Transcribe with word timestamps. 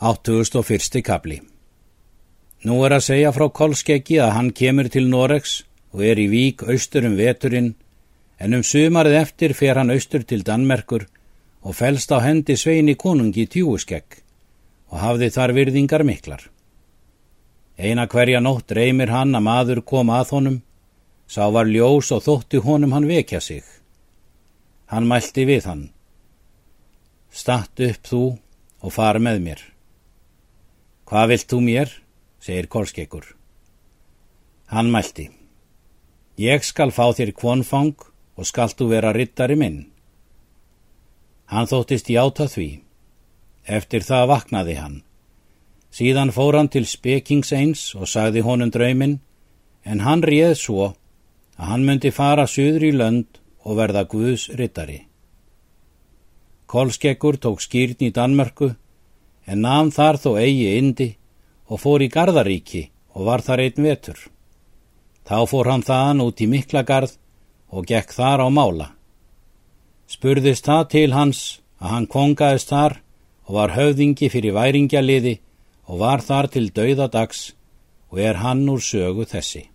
801. 0.00 1.02
kapli 1.04 1.42
Nú 2.64 2.76
er 2.86 2.94
að 2.96 3.02
segja 3.04 3.30
frá 3.36 3.50
Kolskeggi 3.52 4.16
að 4.24 4.30
hann 4.32 4.46
kemur 4.56 4.86
til 4.88 5.10
Noregs 5.12 5.58
og 5.92 6.00
er 6.08 6.16
í 6.16 6.24
vík 6.32 6.62
austur 6.64 7.04
um 7.04 7.18
veturinn, 7.18 7.74
en 8.40 8.56
um 8.56 8.62
sumarið 8.64 9.18
eftir 9.18 9.52
fer 9.58 9.76
hann 9.76 9.92
austur 9.92 10.22
til 10.24 10.40
Danmerkur 10.40 11.02
og 11.60 11.76
fælst 11.76 12.14
á 12.16 12.18
hendi 12.24 12.56
sveini 12.56 12.94
konungi 12.96 13.44
tjúuskegg 13.44 14.22
og 14.88 15.02
hafði 15.02 15.28
þar 15.34 15.52
virðingar 15.58 16.04
miklar. 16.08 16.46
Eina 17.76 18.06
hverja 18.08 18.40
nótt 18.40 18.72
reymir 18.72 19.12
hann 19.12 19.36
að 19.36 19.44
maður 19.50 19.82
kom 19.84 20.08
að 20.16 20.32
honum, 20.32 20.56
sá 21.28 21.44
var 21.52 21.68
ljós 21.68 22.08
og 22.16 22.24
þótti 22.24 22.62
honum 22.64 22.96
hann 22.96 23.10
vekja 23.10 23.42
sig. 23.44 23.68
Hann 24.88 25.04
mælti 25.12 25.44
við 25.44 25.68
hann. 25.68 25.84
Statt 27.28 27.84
upp 27.90 28.08
þú 28.08 28.22
og 28.80 28.96
far 28.96 29.20
með 29.20 29.44
mér. 29.44 29.60
Hvað 31.10 31.30
vilt 31.32 31.48
þú 31.50 31.58
mér? 31.66 31.88
segir 32.38 32.68
Kolskekkur. 32.70 33.24
Hann 34.70 34.92
mælti. 34.94 35.24
Ég 36.38 36.62
skal 36.62 36.92
fá 36.94 37.10
þér 37.10 37.32
kvonfang 37.34 37.96
og 38.38 38.46
skalt 38.46 38.76
þú 38.78 38.86
vera 38.92 39.10
rittari 39.10 39.56
minn. 39.58 39.80
Hann 41.50 41.66
þóttist 41.66 42.06
játa 42.14 42.46
því. 42.46 42.68
Eftir 43.66 44.06
það 44.06 44.30
vaknaði 44.30 44.76
hann. 44.78 45.00
Síðan 45.90 46.30
fór 46.30 46.60
hann 46.60 46.70
til 46.70 46.86
spekings 46.86 47.50
eins 47.58 47.82
og 47.98 48.06
sagði 48.06 48.44
honum 48.46 48.70
drauminn, 48.70 49.18
en 49.82 50.04
hann 50.06 50.22
réð 50.22 50.54
svo 50.60 50.84
að 51.58 51.72
hann 51.72 51.88
myndi 51.88 52.12
fara 52.14 52.46
söður 52.46 52.86
í 52.86 52.92
lönd 52.94 53.40
og 53.66 53.80
verða 53.82 54.06
Guðs 54.06 54.46
rittari. 54.54 55.00
Kolskekkur 56.70 57.40
tók 57.42 57.66
skýrn 57.66 57.98
í 57.98 58.12
Danmörku 58.14 58.70
en 59.50 59.64
namn 59.66 59.90
þar 59.90 60.18
þó 60.22 60.30
eigi 60.38 60.68
indi 60.78 61.08
og 61.66 61.82
fór 61.82 62.04
í 62.06 62.10
Gardaríki 62.14 62.84
og 63.14 63.26
var 63.26 63.42
þar 63.42 63.64
einn 63.66 63.84
vetur. 63.86 64.18
Þá 65.26 65.38
fór 65.50 65.70
hann 65.70 65.86
þaðan 65.86 66.24
út 66.26 66.42
í 66.42 66.48
Miklagarð 66.50 67.16
og 67.74 67.86
gekk 67.90 68.14
þar 68.14 68.46
á 68.46 68.48
mála. 68.50 68.88
Spurðist 70.10 70.66
það 70.66 70.84
til 70.94 71.10
hans 71.14 71.40
að 71.82 71.94
hann 71.94 72.08
kongaðist 72.10 72.70
þar 72.70 72.98
og 73.46 73.56
var 73.58 73.74
höfðingi 73.74 74.30
fyrir 74.30 74.54
væringjaliði 74.54 75.36
og 75.90 76.02
var 76.02 76.22
þar 76.22 76.50
til 76.54 76.68
dauðadags 76.74 77.50
og 78.10 78.22
er 78.22 78.42
hann 78.42 78.66
úr 78.70 78.82
sögu 78.82 79.26
þessi. 79.26 79.66